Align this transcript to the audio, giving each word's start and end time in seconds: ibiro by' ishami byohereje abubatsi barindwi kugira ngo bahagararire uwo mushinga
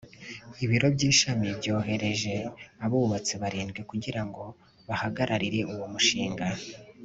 ibiro 0.63 0.87
by' 0.95 1.07
ishami 1.11 1.47
byohereje 1.59 2.33
abubatsi 2.85 3.33
barindwi 3.41 3.81
kugira 3.89 4.21
ngo 4.27 4.43
bahagararire 4.87 5.59
uwo 5.73 5.85
mushinga 5.93 6.45